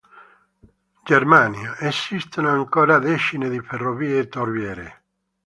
[1.03, 5.03] Germania: esistono ancora decine di ferrovie torbiere.